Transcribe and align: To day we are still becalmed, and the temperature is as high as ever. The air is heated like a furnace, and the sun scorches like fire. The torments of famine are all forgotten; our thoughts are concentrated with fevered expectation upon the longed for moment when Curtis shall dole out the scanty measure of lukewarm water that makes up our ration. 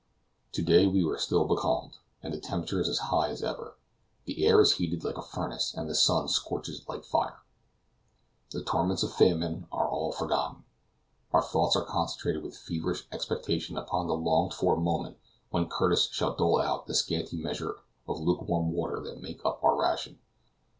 To 0.53 0.63
day 0.63 0.87
we 0.87 1.07
are 1.07 1.19
still 1.19 1.45
becalmed, 1.45 1.97
and 2.23 2.33
the 2.33 2.39
temperature 2.39 2.81
is 2.81 2.89
as 2.89 2.97
high 3.13 3.27
as 3.29 3.43
ever. 3.43 3.77
The 4.25 4.47
air 4.47 4.59
is 4.59 4.77
heated 4.77 5.03
like 5.03 5.15
a 5.19 5.21
furnace, 5.21 5.75
and 5.77 5.87
the 5.87 5.93
sun 5.93 6.27
scorches 6.27 6.81
like 6.89 7.03
fire. 7.05 7.43
The 8.49 8.63
torments 8.63 9.03
of 9.03 9.13
famine 9.13 9.67
are 9.71 9.87
all 9.87 10.11
forgotten; 10.11 10.63
our 11.31 11.43
thoughts 11.43 11.75
are 11.75 11.85
concentrated 11.85 12.41
with 12.41 12.57
fevered 12.57 12.97
expectation 13.11 13.77
upon 13.77 14.07
the 14.07 14.15
longed 14.15 14.55
for 14.55 14.75
moment 14.75 15.19
when 15.51 15.69
Curtis 15.69 16.09
shall 16.11 16.33
dole 16.35 16.59
out 16.59 16.87
the 16.87 16.95
scanty 16.95 17.37
measure 17.37 17.75
of 18.07 18.19
lukewarm 18.19 18.71
water 18.71 19.01
that 19.01 19.21
makes 19.21 19.45
up 19.45 19.63
our 19.63 19.77
ration. 19.79 20.17